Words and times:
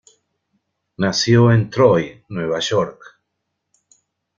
Nació 0.97 1.51
en 1.51 1.69
Troy, 1.69 2.23
Nueva 2.29 2.57
York. 2.57 3.03